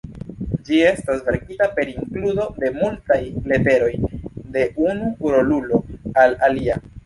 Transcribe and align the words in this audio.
Ĝi 0.69 0.77
estas 0.91 1.19
verkita 1.27 1.67
per 1.75 1.91
inkludo 1.91 2.47
de 2.65 2.73
multaj 2.79 3.19
leteroj 3.53 3.93
de 4.59 4.67
unu 4.89 5.15
rolulo 5.37 5.87
al 6.27 6.39
alia. 6.53 6.85